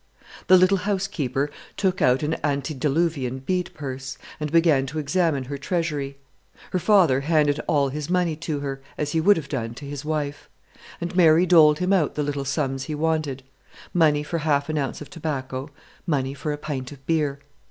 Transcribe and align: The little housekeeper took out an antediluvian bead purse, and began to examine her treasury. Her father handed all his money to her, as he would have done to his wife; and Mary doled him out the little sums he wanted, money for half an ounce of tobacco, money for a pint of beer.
The 0.47 0.57
little 0.57 0.77
housekeeper 0.79 1.51
took 1.77 2.01
out 2.01 2.23
an 2.23 2.33
antediluvian 2.43 3.37
bead 3.37 3.69
purse, 3.75 4.17
and 4.39 4.51
began 4.51 4.87
to 4.87 4.97
examine 4.97 5.43
her 5.43 5.59
treasury. 5.59 6.17
Her 6.71 6.79
father 6.79 7.21
handed 7.21 7.59
all 7.67 7.89
his 7.89 8.09
money 8.09 8.35
to 8.37 8.61
her, 8.61 8.81
as 8.97 9.11
he 9.11 9.21
would 9.21 9.37
have 9.37 9.47
done 9.47 9.75
to 9.75 9.85
his 9.85 10.03
wife; 10.03 10.49
and 10.99 11.15
Mary 11.15 11.45
doled 11.45 11.77
him 11.77 11.93
out 11.93 12.15
the 12.15 12.23
little 12.23 12.45
sums 12.45 12.85
he 12.85 12.95
wanted, 12.95 13.43
money 13.93 14.23
for 14.23 14.39
half 14.39 14.69
an 14.69 14.77
ounce 14.79 15.01
of 15.01 15.11
tobacco, 15.11 15.69
money 16.07 16.33
for 16.33 16.51
a 16.51 16.57
pint 16.57 16.91
of 16.91 17.05
beer. 17.05 17.37